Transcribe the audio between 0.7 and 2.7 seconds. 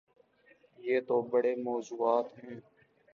یہ تو بڑے موضوعات ہیں۔